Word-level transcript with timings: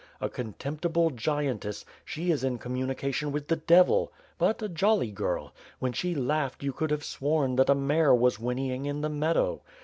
A 0.19 0.29
contemptible 0.29 1.11
giantess, 1.11 1.85
she 2.03 2.31
is 2.31 2.43
in 2.43 2.57
communication 2.57 3.31
with 3.31 3.49
the 3.49 3.55
devil... 3.55 4.11
but 4.39 4.59
a 4.63 4.67
jolly 4.67 5.11
girl. 5.11 5.53
When 5.77 5.93
she 5.93 6.15
laughed 6.15 6.63
vou 6.63 6.71
could 6.73 6.89
have 6.89 7.03
sworn 7.05 7.55
that 7.57 7.69
a 7.69 7.75
mare 7.75 8.15
was 8.15 8.39
whinnying 8.39 8.87
in 8.87 9.01
the 9.01 9.09
meadow. 9.09 9.61